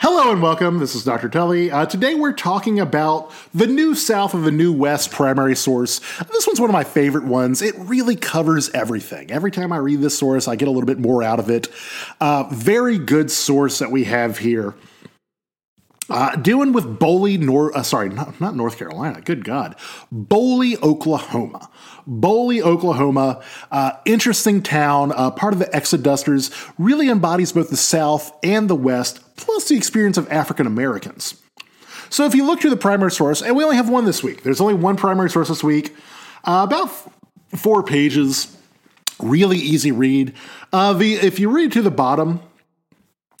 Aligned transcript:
Hello 0.00 0.30
and 0.30 0.40
welcome. 0.40 0.78
This 0.78 0.94
is 0.94 1.02
Dr. 1.02 1.28
Tully. 1.28 1.72
Uh, 1.72 1.84
today 1.84 2.14
we're 2.14 2.32
talking 2.32 2.78
about 2.78 3.32
the 3.52 3.66
New 3.66 3.96
South 3.96 4.32
of 4.32 4.44
the 4.44 4.52
New 4.52 4.72
West 4.72 5.10
primary 5.10 5.56
source. 5.56 5.98
This 6.30 6.46
one's 6.46 6.60
one 6.60 6.70
of 6.70 6.72
my 6.72 6.84
favorite 6.84 7.24
ones. 7.24 7.62
It 7.62 7.74
really 7.76 8.14
covers 8.14 8.70
everything. 8.70 9.32
Every 9.32 9.50
time 9.50 9.72
I 9.72 9.78
read 9.78 10.00
this 10.00 10.16
source, 10.16 10.46
I 10.46 10.54
get 10.54 10.68
a 10.68 10.70
little 10.70 10.86
bit 10.86 11.00
more 11.00 11.24
out 11.24 11.40
of 11.40 11.50
it. 11.50 11.66
Uh, 12.20 12.44
very 12.44 12.96
good 12.96 13.28
source 13.28 13.80
that 13.80 13.90
we 13.90 14.04
have 14.04 14.38
here. 14.38 14.76
Uh, 16.10 16.34
dealing 16.36 16.72
with 16.72 16.98
Boley, 16.98 17.38
Nor- 17.38 17.76
uh, 17.76 17.82
sorry, 17.82 18.08
not, 18.08 18.40
not 18.40 18.56
North 18.56 18.78
Carolina. 18.78 19.20
Good 19.20 19.44
God, 19.44 19.76
Boley, 20.12 20.80
Oklahoma. 20.82 21.68
Boley, 22.08 22.62
Oklahoma, 22.62 23.42
uh, 23.70 23.92
interesting 24.06 24.62
town, 24.62 25.12
uh, 25.12 25.30
part 25.30 25.52
of 25.52 25.58
the 25.58 25.66
Exodusters, 25.66 26.72
really 26.78 27.10
embodies 27.10 27.52
both 27.52 27.68
the 27.68 27.76
South 27.76 28.32
and 28.42 28.70
the 28.70 28.74
West, 28.74 29.20
plus 29.36 29.68
the 29.68 29.76
experience 29.76 30.16
of 30.16 30.30
African 30.32 30.66
Americans. 30.66 31.34
So 32.08 32.24
if 32.24 32.34
you 32.34 32.46
look 32.46 32.60
through 32.60 32.70
the 32.70 32.76
primary 32.76 33.10
source, 33.10 33.42
and 33.42 33.54
we 33.54 33.62
only 33.62 33.76
have 33.76 33.90
one 33.90 34.06
this 34.06 34.22
week, 34.22 34.42
there's 34.42 34.62
only 34.62 34.72
one 34.72 34.96
primary 34.96 35.28
source 35.28 35.48
this 35.48 35.62
week, 35.62 35.94
uh, 36.44 36.64
about 36.66 36.86
f- 36.86 37.08
four 37.54 37.82
pages, 37.82 38.56
really 39.20 39.58
easy 39.58 39.92
read. 39.92 40.32
Uh, 40.72 40.94
the 40.94 41.16
if 41.16 41.38
you 41.38 41.50
read 41.50 41.72
to 41.72 41.82
the 41.82 41.90
bottom, 41.90 42.40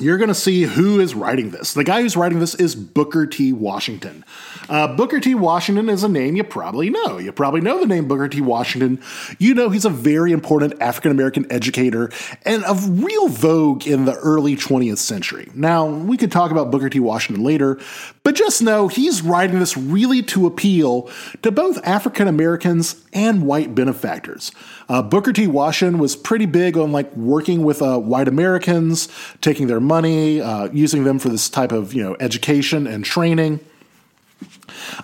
you're 0.00 0.18
going 0.18 0.28
to 0.28 0.34
see 0.34 0.62
who 0.62 0.98
is 0.98 1.14
writing 1.14 1.50
this. 1.50 1.74
The 1.74 1.84
guy 1.84 2.02
who's 2.02 2.16
writing 2.16 2.40
this 2.40 2.54
is 2.54 2.74
Booker 2.74 3.26
T. 3.26 3.52
Washington. 3.52 4.24
Uh, 4.68 4.94
Booker 4.94 5.20
T. 5.20 5.34
Washington 5.34 5.88
is 5.88 6.02
a 6.02 6.08
name 6.08 6.36
you 6.36 6.44
probably 6.44 6.90
know. 6.90 7.18
You 7.18 7.32
probably 7.32 7.60
know 7.60 7.80
the 7.80 7.86
name 7.86 8.08
Booker 8.08 8.28
T. 8.28 8.40
Washington. 8.40 9.00
You 9.38 9.54
know 9.54 9.68
he's 9.70 9.84
a 9.84 9.90
very 9.90 10.32
important 10.32 10.80
African 10.80 11.10
American 11.10 11.50
educator 11.50 12.10
and 12.44 12.64
of 12.64 13.02
real 13.02 13.28
vogue 13.28 13.86
in 13.86 14.04
the 14.04 14.14
early 14.14 14.56
20th 14.56 14.98
century. 14.98 15.50
Now, 15.54 15.86
we 15.86 16.16
could 16.16 16.32
talk 16.32 16.50
about 16.50 16.70
Booker 16.70 16.88
T. 16.88 17.00
Washington 17.00 17.44
later, 17.44 17.78
but 18.22 18.34
just 18.34 18.62
know 18.62 18.88
he's 18.88 19.22
writing 19.22 19.58
this 19.58 19.76
really 19.76 20.22
to 20.24 20.46
appeal 20.46 21.10
to 21.42 21.50
both 21.50 21.84
African 21.86 22.28
Americans 22.28 23.04
and 23.12 23.46
white 23.46 23.74
benefactors. 23.74 24.52
Uh, 24.88 25.02
Booker 25.02 25.32
T. 25.32 25.46
Washington 25.46 25.98
was 25.98 26.16
pretty 26.16 26.46
big 26.46 26.76
on 26.76 26.92
like 26.92 27.14
working 27.16 27.64
with 27.64 27.82
uh, 27.82 27.98
white 27.98 28.28
Americans, 28.28 29.08
taking 29.40 29.66
their 29.66 29.80
money, 29.90 30.40
uh, 30.40 30.68
using 30.72 31.02
them 31.02 31.18
for 31.18 31.28
this 31.28 31.50
type 31.50 31.72
of 31.72 31.92
you 31.92 32.02
know 32.02 32.16
education 32.20 32.86
and 32.86 33.04
training. 33.04 33.58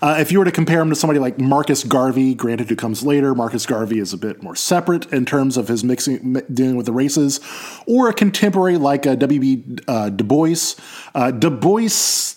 Uh, 0.00 0.16
if 0.18 0.32
you 0.32 0.38
were 0.38 0.44
to 0.44 0.52
compare 0.52 0.80
him 0.80 0.88
to 0.88 0.94
somebody 0.94 1.18
like 1.18 1.38
Marcus 1.38 1.82
Garvey, 1.84 2.34
granted 2.34 2.68
who 2.68 2.76
comes 2.76 3.02
later, 3.02 3.34
Marcus 3.34 3.66
Garvey 3.66 3.98
is 3.98 4.12
a 4.12 4.16
bit 4.16 4.42
more 4.42 4.56
separate 4.56 5.12
in 5.12 5.26
terms 5.26 5.56
of 5.56 5.68
his 5.68 5.84
mixing, 5.84 6.34
dealing 6.54 6.76
with 6.76 6.86
the 6.86 6.92
races, 6.92 7.40
or 7.86 8.08
a 8.08 8.14
contemporary 8.14 8.78
like 8.78 9.06
uh, 9.06 9.16
W.B. 9.16 9.78
Uh, 9.88 10.08
Du 10.08 10.24
Bois. 10.24 10.76
Uh, 11.14 11.30
du 11.32 11.50
Bois 11.50 12.36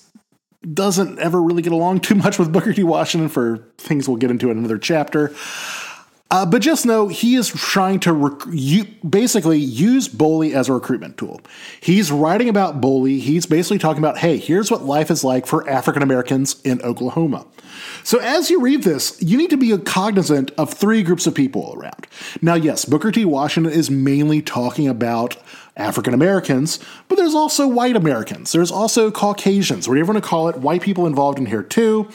doesn't 0.73 1.20
ever 1.20 1.42
really 1.42 1.61
get 1.61 1.72
along 1.72 2.02
too 2.02 2.16
much 2.16 2.38
with 2.39 2.52
Booker 2.52 2.73
T. 2.73 2.83
Washington 2.83 3.30
for 3.30 3.70
things 3.77 4.09
we'll 4.09 4.17
get 4.17 4.31
into 4.31 4.50
in 4.52 4.58
another 4.58 4.77
chapter. 4.77 5.33
Uh, 6.32 6.46
but 6.46 6.62
just 6.62 6.86
know 6.86 7.08
he 7.08 7.36
is 7.36 7.48
trying 7.50 8.00
to 8.00 8.14
rec- 8.14 8.48
you, 8.52 8.86
basically 9.08 9.58
use 9.58 10.08
Boley 10.08 10.54
as 10.54 10.70
a 10.70 10.74
recruitment 10.74 11.18
tool. 11.18 11.42
He's 11.82 12.12
writing 12.12 12.50
about 12.50 12.80
Boley. 12.80 13.20
He's 13.20 13.48
basically 13.48 13.80
talking 13.80 13.98
about, 13.98 14.20
hey, 14.20 14.38
here's 14.38 14.70
what 14.70 14.84
life 14.84 15.10
is 15.10 15.24
like 15.24 15.48
for 15.48 15.68
African 15.68 16.04
Americans 16.04 16.62
in 16.62 16.80
Oklahoma. 16.84 17.48
So 18.04 18.20
as 18.20 18.52
you 18.52 18.62
read 18.62 18.84
this, 18.84 19.20
you 19.22 19.40
need 19.40 19.50
to 19.50 19.58
be 19.58 19.76
cognizant 19.80 20.52
of 20.58 20.72
three 20.72 21.02
groups 21.02 21.26
of 21.26 21.34
people 21.34 21.74
around. 21.76 22.06
Now, 22.44 22.54
yes, 22.54 22.86
Booker 22.86 23.12
T. 23.12 23.26
Washington 23.26 23.74
is 23.74 23.90
mainly 23.90 24.42
talking 24.42 24.88
about 24.88 25.38
African 25.76 26.14
Americans, 26.14 26.80
but 27.08 27.16
there's 27.16 27.34
also 27.34 27.68
white 27.68 27.96
Americans. 27.96 28.52
There's 28.52 28.72
also 28.72 29.10
Caucasians, 29.10 29.88
whatever 29.88 30.06
you 30.06 30.14
want 30.14 30.24
to 30.24 30.30
call 30.30 30.50
it, 30.50 30.58
white 30.58 30.82
people 30.82 31.08
involved 31.08 31.40
in 31.40 31.48
here 31.48 31.64
too. 31.64 32.08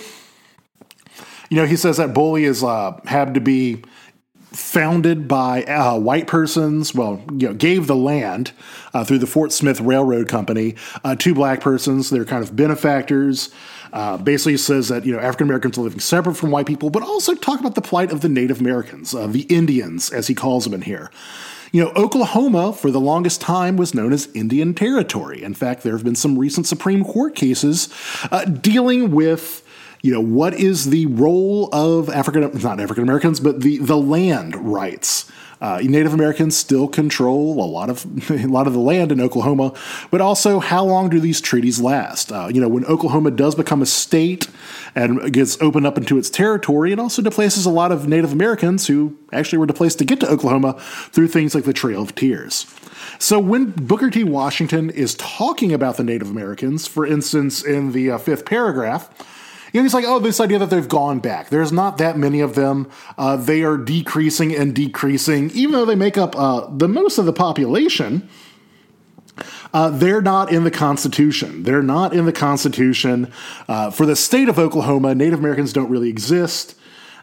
You 1.51 1.57
know, 1.57 1.67
he 1.67 1.77
says 1.77 1.97
that 1.97 2.15
Boley 2.15 2.43
is 2.43 2.63
uh, 2.63 3.01
had 3.07 3.35
to 3.35 3.41
be 3.41 3.83
founded 4.55 5.27
by 5.27 5.65
uh, 5.65 5.99
white 5.99 6.27
persons, 6.27 6.95
well, 6.95 7.23
you 7.33 7.49
know, 7.49 7.55
gave 7.55 7.87
the 7.87 7.97
land 7.97 8.53
uh, 8.93 9.05
through 9.05 9.19
the 9.19 9.27
Fort 9.27 9.53
Smith 9.53 9.81
Railroad 9.81 10.29
Company 10.29 10.77
uh, 11.03 11.17
to 11.17 11.35
black 11.35 11.61
persons. 11.61 12.11
They're 12.11 12.25
kind 12.25 12.43
of 12.43 12.55
benefactors. 12.55 13.51
Uh, 13.93 14.17
basically 14.17 14.57
says 14.57 14.89
that 14.89 15.07
you 15.07 15.13
know 15.13 15.21
African 15.21 15.47
Americans 15.47 15.79
are 15.79 15.83
living 15.83 16.01
separate 16.01 16.35
from 16.35 16.51
white 16.51 16.67
people, 16.67 16.91
but 16.91 17.05
also 17.05 17.35
talk 17.35 17.61
about 17.61 17.77
the 17.77 17.81
plight 17.81 18.11
of 18.11 18.23
the 18.23 18.29
Native 18.29 18.61
Americans, 18.61 19.15
uh, 19.15 19.29
the 19.29 19.43
Indians, 19.43 20.11
as 20.11 20.27
he 20.27 20.35
calls 20.35 20.65
them 20.65 20.75
in 20.75 20.83
here. 20.83 21.13
You 21.71 21.85
know, 21.85 21.93
Oklahoma 21.97 22.73
for 22.73 22.91
the 22.91 23.01
longest 23.01 23.41
time 23.41 23.77
was 23.77 23.95
known 23.95 24.13
as 24.13 24.29
Indian 24.35 24.75
Territory. 24.75 25.43
In 25.43 25.55
fact, 25.55 25.83
there 25.83 25.93
have 25.93 26.05
been 26.05 26.17
some 26.17 26.39
recent 26.39 26.67
Supreme 26.67 27.05
Court 27.05 27.37
cases 27.37 27.89
uh, 28.33 28.45
dealing 28.45 29.13
with 29.13 29.64
you 30.05 30.13
know, 30.13 30.21
what 30.21 30.53
is 30.53 30.91
the 30.91 31.07
role 31.07 31.71
of 31.73 32.11
African, 32.11 32.43
not 32.63 32.79
African 32.79 33.05
Americans, 33.05 33.41
but 33.41 33.63
the, 33.63 33.79
the 33.79 33.97
land 33.97 34.55
rights? 34.55 35.33
Uh, 35.63 35.81
Native 35.83 36.13
Americans 36.13 36.55
still 36.55 36.89
control 36.89 37.55
a 37.55 37.65
lot 37.65 37.89
of 37.89 38.31
a 38.31 38.47
lot 38.47 38.67
of 38.67 38.75
the 38.75 38.81
land 38.81 39.11
in 39.11 39.19
Oklahoma, 39.19 39.73
but 40.11 40.21
also 40.21 40.61
how 40.61 40.85
long 40.85 41.09
do 41.09 41.21
these 41.21 41.41
treaties 41.41 41.81
last? 41.81 42.31
Uh, 42.31 42.51
you 42.53 42.61
know, 42.61 42.69
when 42.69 42.85
Oklahoma 42.85 43.31
does 43.31 43.55
become 43.55 43.81
a 43.81 43.87
state 43.87 44.47
and 44.95 45.33
gets 45.33 45.57
opened 45.63 45.87
up 45.87 45.97
into 45.97 46.19
its 46.19 46.29
territory, 46.29 46.93
it 46.93 46.99
also 46.99 47.23
displaces 47.23 47.65
a 47.65 47.71
lot 47.71 47.91
of 47.91 48.07
Native 48.07 48.31
Americans 48.31 48.87
who 48.87 49.17
actually 49.33 49.57
were 49.57 49.65
displaced 49.65 49.99
to 50.01 50.05
get 50.05 50.21
to 50.21 50.29
Oklahoma 50.29 50.75
through 51.13 51.29
things 51.29 51.55
like 51.55 51.65
the 51.65 51.73
Trail 51.73 52.03
of 52.03 52.15
Tears. 52.15 52.67
So 53.19 53.39
when 53.39 53.71
Booker 53.71 54.11
T. 54.11 54.23
Washington 54.23 54.91
is 54.91 55.15
talking 55.15 55.73
about 55.73 55.97
the 55.97 56.05
Native 56.05 56.29
Americans, 56.29 56.87
for 56.87 57.07
instance, 57.07 57.65
in 57.65 57.93
the 57.93 58.11
uh, 58.11 58.19
fifth 58.19 58.45
paragraph 58.45 59.09
you 59.75 59.81
know, 59.81 59.83
he's 59.83 59.93
like, 59.93 60.05
oh, 60.07 60.21
this 60.21 60.39
idea 60.39 60.61
that 60.61 60.71
they've 60.71 60.89
gone 60.89 61.19
back. 61.19 61.49
There's 61.49 61.73
not 61.73 61.99
that 61.99 62.17
many 62.17 62.39
of 62.39 62.55
them. 62.55 62.89
Uh, 63.19 63.35
they 63.35 63.65
are 63.65 63.77
decreasing 63.77 64.55
and 64.55 64.73
decreasing, 64.73 65.51
even 65.51 65.73
though 65.73 65.85
they 65.85 65.97
make 65.97 66.17
up 66.17 66.37
uh, 66.37 66.69
the 66.71 66.87
most 66.87 67.19
of 67.19 67.27
the 67.27 67.33
population. 67.33 68.29
Uh, 69.73 69.91
they're 69.91 70.23
not 70.23 70.53
in 70.53 70.63
the 70.63 70.71
Constitution. 70.71 71.65
They're 71.65 71.83
not 71.83 72.15
in 72.15 72.25
the 72.25 72.33
Constitution. 72.33 73.33
Uh, 73.67 73.91
for 73.91 74.07
the 74.07 74.15
state 74.15 74.49
of 74.49 74.61
Oklahoma, 74.61 75.13
Native 75.13 75.41
Americans 75.41 75.73
don't 75.73 75.91
really 75.91 76.09
exist. 76.09 76.77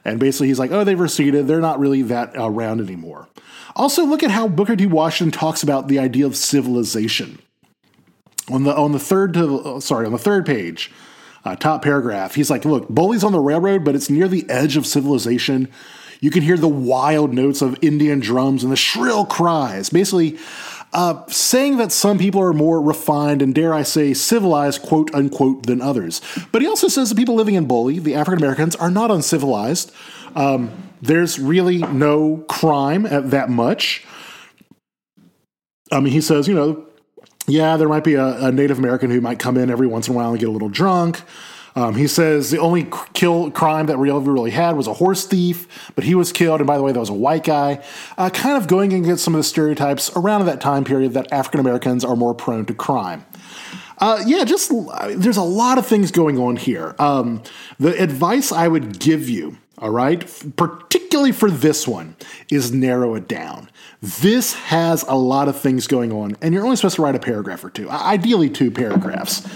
And 0.03 0.19
basically, 0.19 0.47
he's 0.47 0.59
like, 0.59 0.71
oh, 0.71 0.83
they've 0.83 0.99
receded. 0.99 1.47
They're 1.47 1.61
not 1.61 1.79
really 1.79 2.01
that 2.01 2.33
around 2.35 2.81
anymore. 2.81 3.29
Also, 3.77 4.03
look 4.03 4.23
at 4.23 4.31
how 4.31 4.49
Booker 4.49 4.75
T. 4.75 4.87
Washington 4.87 5.31
talks 5.31 5.63
about 5.63 5.87
the 5.87 5.99
idea 5.99 6.25
of 6.25 6.35
civilization. 6.35 7.39
On 8.49 8.65
the 8.65 8.75
on 8.75 8.91
the 8.91 8.99
third 8.99 9.33
to 9.35 9.79
sorry 9.79 10.05
on 10.05 10.11
the 10.11 10.17
third 10.17 10.45
page, 10.45 10.91
uh, 11.45 11.55
top 11.55 11.81
paragraph. 11.81 12.35
He's 12.35 12.49
like, 12.49 12.65
look, 12.65 12.87
Boley's 12.87 13.23
on 13.23 13.31
the 13.31 13.39
railroad, 13.39 13.83
but 13.83 13.95
it's 13.95 14.09
near 14.09 14.27
the 14.27 14.49
edge 14.49 14.77
of 14.77 14.85
civilization. 14.85 15.69
You 16.19 16.29
can 16.29 16.43
hear 16.43 16.57
the 16.57 16.67
wild 16.67 17.33
notes 17.33 17.61
of 17.61 17.77
Indian 17.81 18.19
drums 18.19 18.63
and 18.63 18.71
the 18.71 18.77
shrill 18.77 19.25
cries. 19.25 19.89
Basically, 19.89 20.37
uh, 20.93 21.25
saying 21.27 21.77
that 21.77 21.91
some 21.91 22.17
people 22.19 22.41
are 22.41 22.53
more 22.53 22.81
refined 22.81 23.41
and, 23.41 23.55
dare 23.55 23.73
I 23.73 23.83
say, 23.83 24.13
civilized, 24.13 24.81
quote 24.81 25.13
unquote, 25.15 25.65
than 25.65 25.81
others. 25.81 26.21
But 26.51 26.61
he 26.61 26.67
also 26.67 26.87
says 26.87 27.09
that 27.09 27.15
people 27.15 27.35
living 27.35 27.55
in 27.55 27.67
Boley, 27.67 28.01
the 28.01 28.13
African 28.13 28.43
Americans, 28.43 28.75
are 28.75 28.91
not 28.91 29.09
uncivilized. 29.09 29.91
Um, 30.35 30.71
there's 31.01 31.39
really 31.39 31.79
no 31.79 32.45
crime 32.49 33.05
at 33.05 33.31
that 33.31 33.49
much. 33.49 34.05
I 35.91 35.99
mean, 35.99 36.13
he 36.13 36.21
says, 36.21 36.47
you 36.47 36.53
know, 36.53 36.85
yeah, 37.47 37.77
there 37.77 37.89
might 37.89 38.03
be 38.03 38.15
a, 38.15 38.45
a, 38.45 38.51
Native 38.51 38.79
American 38.79 39.09
who 39.09 39.21
might 39.21 39.39
come 39.39 39.57
in 39.57 39.69
every 39.69 39.87
once 39.87 40.07
in 40.07 40.13
a 40.13 40.17
while 40.17 40.31
and 40.31 40.39
get 40.39 40.49
a 40.49 40.51
little 40.51 40.69
drunk. 40.69 41.21
Um, 41.75 41.95
he 41.95 42.07
says 42.07 42.51
the 42.51 42.59
only 42.59 42.89
kill 43.13 43.49
crime 43.51 43.85
that 43.85 43.97
we 43.97 44.11
ever 44.11 44.31
really 44.31 44.51
had 44.51 44.75
was 44.75 44.87
a 44.87 44.93
horse 44.93 45.25
thief, 45.25 45.91
but 45.95 46.03
he 46.03 46.15
was 46.15 46.31
killed. 46.31 46.59
And 46.59 46.67
by 46.67 46.77
the 46.77 46.83
way, 46.83 46.91
that 46.91 46.99
was 46.99 47.09
a 47.09 47.13
white 47.13 47.45
guy. 47.45 47.83
Uh, 48.17 48.29
kind 48.29 48.57
of 48.57 48.67
going 48.67 48.93
against 48.93 49.23
some 49.23 49.33
of 49.33 49.39
the 49.39 49.43
stereotypes 49.43 50.11
around 50.15 50.45
that 50.45 50.59
time 50.59 50.83
period 50.83 51.13
that 51.13 51.31
African 51.31 51.59
Americans 51.59 52.03
are 52.03 52.15
more 52.15 52.33
prone 52.33 52.65
to 52.65 52.73
crime. 52.73 53.25
Uh, 53.99 54.21
yeah, 54.25 54.43
just 54.43 54.71
there's 55.15 55.37
a 55.37 55.43
lot 55.43 55.77
of 55.77 55.85
things 55.85 56.11
going 56.11 56.39
on 56.39 56.55
here. 56.55 56.95
Um, 56.97 57.43
the 57.79 58.01
advice 58.01 58.51
I 58.51 58.67
would 58.67 58.99
give 58.99 59.29
you, 59.29 59.57
all 59.81 59.89
right, 59.89 60.23
particularly 60.55 61.31
for 61.31 61.49
this 61.49 61.87
one, 61.87 62.15
is 62.51 62.71
narrow 62.71 63.15
it 63.15 63.27
down. 63.27 63.69
This 64.01 64.53
has 64.53 65.03
a 65.07 65.15
lot 65.15 65.47
of 65.47 65.59
things 65.59 65.87
going 65.87 66.11
on, 66.11 66.37
and 66.41 66.53
you're 66.53 66.63
only 66.63 66.75
supposed 66.75 66.97
to 66.97 67.01
write 67.01 67.15
a 67.15 67.19
paragraph 67.19 67.63
or 67.63 67.71
two, 67.71 67.89
ideally 67.89 68.49
two 68.49 68.69
paragraphs. 68.69 69.47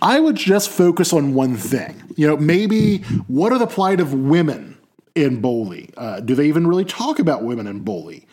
I 0.00 0.20
would 0.20 0.36
just 0.36 0.70
focus 0.70 1.12
on 1.12 1.34
one 1.34 1.56
thing. 1.56 2.00
You 2.16 2.28
know, 2.28 2.36
maybe 2.36 2.98
what 3.26 3.52
are 3.52 3.58
the 3.58 3.66
plight 3.66 4.00
of 4.00 4.14
women 4.14 4.78
in 5.14 5.42
Boley? 5.42 5.92
Uh, 5.96 6.20
do 6.20 6.34
they 6.34 6.46
even 6.46 6.66
really 6.66 6.84
talk 6.84 7.18
about 7.18 7.42
women 7.42 7.66
in 7.66 7.84
Boley? 7.84 8.26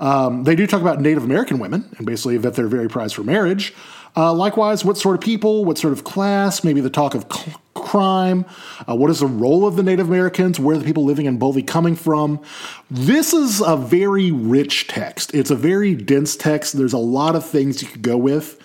Um, 0.00 0.44
they 0.44 0.54
do 0.54 0.66
talk 0.66 0.80
about 0.80 1.00
Native 1.00 1.24
American 1.24 1.58
women, 1.58 1.92
and 1.96 2.06
basically 2.06 2.36
that 2.38 2.54
they're 2.54 2.68
very 2.68 2.88
prized 2.88 3.14
for 3.14 3.24
marriage. 3.24 3.74
Uh, 4.16 4.32
likewise, 4.32 4.84
what 4.84 4.96
sort 4.96 5.16
of 5.16 5.20
people, 5.20 5.64
what 5.64 5.78
sort 5.78 5.92
of 5.92 6.04
class, 6.04 6.62
maybe 6.62 6.80
the 6.80 6.90
talk 6.90 7.14
of 7.14 7.26
cl- 7.32 7.60
crime, 7.94 8.44
uh, 8.88 8.96
what 8.96 9.08
is 9.08 9.20
the 9.20 9.26
role 9.26 9.68
of 9.68 9.76
the 9.76 9.82
Native 9.84 10.08
Americans, 10.08 10.58
where 10.58 10.74
are 10.74 10.78
the 10.80 10.84
people 10.84 11.04
living 11.04 11.26
in 11.26 11.38
Boley 11.38 11.64
coming 11.64 11.94
from. 11.94 12.42
This 12.90 13.32
is 13.32 13.60
a 13.60 13.76
very 13.76 14.32
rich 14.32 14.88
text. 14.88 15.32
It's 15.32 15.52
a 15.52 15.54
very 15.54 15.94
dense 15.94 16.34
text. 16.34 16.76
There's 16.76 16.92
a 16.92 16.98
lot 16.98 17.36
of 17.36 17.46
things 17.46 17.82
you 17.82 17.86
could 17.86 18.02
go 18.02 18.16
with. 18.16 18.60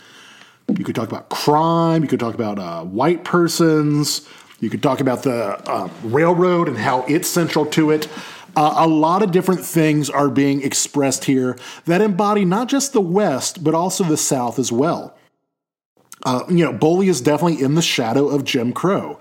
You 0.76 0.84
could 0.84 0.96
talk 0.96 1.08
about 1.08 1.30
crime. 1.30 2.02
You 2.02 2.08
could 2.08 2.20
talk 2.20 2.34
about 2.34 2.58
uh, 2.58 2.84
white 2.86 3.24
persons. 3.24 4.28
You 4.62 4.72
could 4.72 4.82
talk 4.82 5.00
about 5.00 5.22
the 5.22 5.62
uh, 5.70 5.90
railroad 6.02 6.68
and 6.68 6.80
how 6.80 7.04
it's 7.04 7.28
central 7.28 7.68
to 7.68 7.92
it. 7.92 8.08
Uh, 8.56 8.74
a 8.78 8.88
lot 8.88 9.22
of 9.22 9.32
different 9.32 9.64
things 9.64 10.10
are 10.10 10.30
being 10.30 10.64
expressed 10.64 11.26
here 11.26 11.56
that 11.86 12.02
embody 12.02 12.46
not 12.46 12.68
just 12.68 12.94
the 12.94 13.02
West, 13.02 13.64
but 13.64 13.76
also 13.76 14.04
the 14.04 14.18
South 14.18 14.58
as 14.58 14.72
well. 14.72 15.16
Uh, 16.26 16.44
you 16.50 16.66
know, 16.66 16.74
Boley 16.74 17.08
is 17.08 17.22
definitely 17.22 17.64
in 17.64 17.76
the 17.76 17.82
shadow 17.82 18.28
of 18.28 18.44
Jim 18.44 18.74
Crow. 18.74 19.20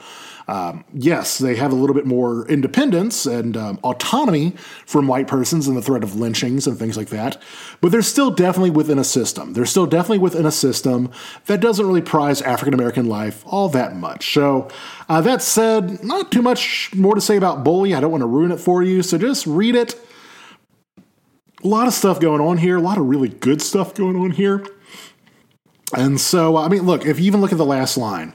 Um, 0.49 0.85
yes, 0.95 1.37
they 1.37 1.57
have 1.57 1.73
a 1.73 1.75
little 1.75 1.95
bit 1.95 2.07
more 2.07 2.49
independence 2.49 3.27
and 3.27 3.55
um, 3.55 3.79
autonomy 3.85 4.53
from 4.87 5.07
white 5.07 5.29
persons 5.29 5.69
and 5.69 5.77
the 5.77 5.83
threat 5.83 6.03
of 6.03 6.17
lynchings 6.17 6.67
and 6.67 6.79
things 6.79 6.97
like 6.97 7.11
that, 7.11 7.41
but 7.83 7.93
they're 7.93 8.01
still 8.01 8.31
definitely 8.31 8.71
within 8.71 8.99
a 8.99 9.05
system. 9.05 9.53
They're 9.53 9.67
still 9.67 9.85
definitely 9.85 10.21
within 10.21 10.47
a 10.47 10.51
system 10.51 11.11
that 11.47 11.61
doesn't 11.61 11.87
really 11.87 12.01
prize 12.01 12.41
African 12.41 12.73
American 12.73 13.07
life 13.11 13.45
all 13.45 13.69
that 13.69 13.95
much. 13.95 14.33
So, 14.33 14.69
uh, 15.11 15.21
that 15.21 15.43
said, 15.43 16.03
not 16.03 16.33
too 16.33 16.41
much 16.41 16.95
more 16.95 17.15
to 17.15 17.21
say 17.21 17.37
about 17.37 17.63
Boley. 17.63 17.95
I 17.95 18.01
don't 18.01 18.11
want 18.11 18.23
to 18.23 18.27
ruin 18.27 18.51
it 18.51 18.59
for 18.59 18.83
you, 18.83 19.03
so 19.03 19.19
just 19.19 19.47
read 19.47 19.75
it. 19.75 19.97
A 21.63 21.69
lot 21.69 21.89
of 21.89 21.93
stuff 21.93 22.21
going 22.21 22.41
on 22.41 22.57
here, 22.57 22.77
a 22.77 22.81
lot 22.81 22.97
of 22.97 23.05
really 23.05 23.29
good 23.29 23.61
stuff 23.61 23.93
going 23.93 24.17
on 24.17 24.31
here. 24.31 24.65
And 25.97 26.21
so, 26.21 26.57
I 26.57 26.69
mean, 26.69 26.83
look, 26.83 27.07
if 27.07 27.19
you 27.19 27.27
even 27.27 27.41
look 27.41 27.53
at 27.53 27.59
the 27.59 27.65
last 27.65 27.97
line, 27.97 28.35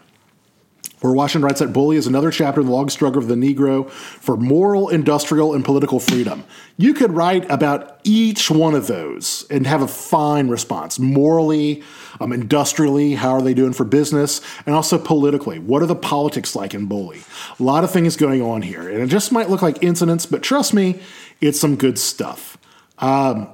where 1.04 1.12
Washington 1.12 1.46
writes 1.46 1.60
that 1.60 1.74
Boley 1.74 1.98
is 1.98 2.08
another 2.08 2.32
chapter 2.32 2.62
in 2.62 2.68
the 2.68 2.72
long 2.72 2.88
struggle 2.88 3.22
of 3.22 3.28
the 3.28 3.36
Negro 3.36 3.90
for 3.92 4.38
moral, 4.38 4.88
industrial, 4.88 5.54
and 5.54 5.66
political 5.66 6.00
freedom. 6.00 6.46
You 6.78 6.94
could 6.94 7.12
write 7.12 7.50
about 7.52 8.00
each 8.06 8.50
one 8.50 8.74
of 8.74 8.88
those 8.88 9.46
and 9.50 9.68
have 9.68 9.82
a 9.82 9.88
fine 9.88 10.48
response. 10.48 11.00
Morally, 11.00 11.84
um, 12.22 12.32
industrially, 12.32 13.16
how 13.16 13.32
are 13.32 13.42
they 13.42 13.54
doing 13.54 13.74
for 13.74 13.84
business? 13.84 14.40
And 14.66 14.74
also 14.74 14.98
politically, 14.98 15.60
what 15.60 15.84
are 15.84 15.88
the 15.88 15.96
politics 15.96 16.56
like 16.56 16.74
in 16.74 16.88
Boley? 16.88 17.22
A 17.60 17.64
lot 17.64 17.84
of 17.84 17.92
things 17.92 18.16
going 18.16 18.42
on 18.42 18.62
here. 18.62 18.88
And 18.88 19.02
it 19.02 19.08
just 19.08 19.34
might 19.34 19.50
look 19.50 19.62
like 19.62 19.84
incidents, 19.84 20.26
but 20.26 20.42
trust 20.42 20.74
me, 20.74 21.02
it's 21.42 21.60
some 21.60 21.76
good 21.76 22.00
stuff. 22.00 22.58
Um, 23.00 23.50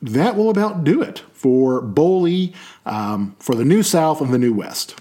that 0.00 0.36
will 0.36 0.50
about 0.50 0.84
do 0.84 1.02
it 1.02 1.22
for 1.32 1.82
Boley, 1.82 2.54
um, 2.86 3.36
for 3.40 3.54
the 3.54 3.64
New 3.64 3.82
South 3.82 4.20
and 4.20 4.32
the 4.32 4.38
New 4.38 4.52
West. 4.52 4.94